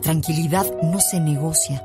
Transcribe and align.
tranquilidad 0.00 0.66
no 0.82 1.00
se 1.00 1.20
negocia. 1.20 1.84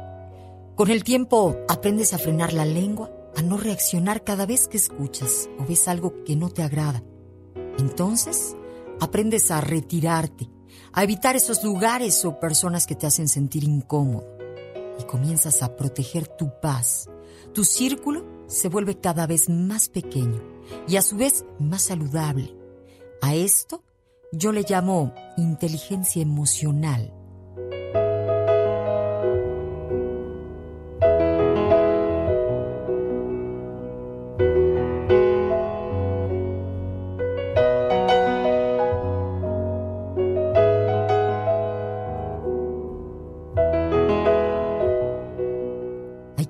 Con 0.76 0.90
el 0.90 1.04
tiempo 1.04 1.58
aprendes 1.68 2.14
a 2.14 2.18
frenar 2.18 2.54
la 2.54 2.66
lengua, 2.66 3.12
a 3.36 3.42
no 3.42 3.58
reaccionar 3.58 4.24
cada 4.24 4.46
vez 4.46 4.68
que 4.68 4.78
escuchas 4.78 5.50
o 5.60 5.66
ves 5.66 5.88
algo 5.88 6.24
que 6.24 6.36
no 6.36 6.50
te 6.50 6.64
agrada. 6.64 7.04
Entonces, 7.78 8.56
aprendes 9.00 9.52
a 9.52 9.62
retirarte, 9.62 10.50
a 10.92 11.04
evitar 11.04 11.36
esos 11.36 11.64
lugares 11.64 12.26
o 12.26 12.40
personas 12.40 12.88
que 12.88 12.96
te 12.96 13.08
hacen 13.08 13.28
sentir 13.28 13.64
incómodo 13.64 14.38
y 15.00 15.04
comienzas 15.04 15.62
a 15.62 15.76
proteger 15.76 16.28
tu 16.28 16.52
paz. 16.62 17.10
Tu 17.54 17.64
círculo 17.64 18.26
se 18.48 18.70
vuelve 18.70 19.00
cada 19.00 19.28
vez 19.28 19.50
más 19.50 19.90
pequeño 19.90 20.42
y 20.88 20.98
a 20.98 21.02
su 21.02 21.18
vez 21.18 21.46
más 21.60 21.84
saludable. 21.84 22.56
A 23.22 23.36
esto 23.36 23.84
yo 24.32 24.52
le 24.52 24.66
llamo 24.68 25.14
inteligencia 25.38 26.22
emocional. 26.22 27.14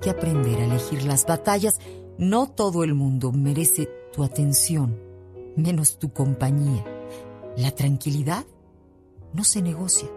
Que 0.04 0.10
aprender 0.10 0.60
a 0.60 0.64
elegir 0.66 1.02
las 1.04 1.24
batallas. 1.24 1.78
No 2.18 2.50
todo 2.50 2.84
el 2.84 2.92
mundo 2.92 3.32
merece 3.32 3.88
tu 4.12 4.22
atención, 4.22 5.00
menos 5.56 5.98
tu 5.98 6.12
compañía. 6.12 6.84
La 7.56 7.70
tranquilidad 7.70 8.44
no 9.32 9.44
se 9.44 9.62
negocia. 9.62 10.08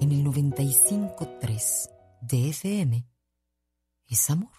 En 0.00 0.12
el 0.12 0.24
95.3 0.24 1.95
de 2.26 2.48
FM 2.50 3.06
es 4.06 4.30
amor. 4.30 4.56